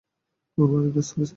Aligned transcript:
তোমার 0.51 0.69
বাড়ি 0.71 0.87
নয় 0.87 1.03
স্যরি, 1.03 1.25
স্যার। 1.25 1.29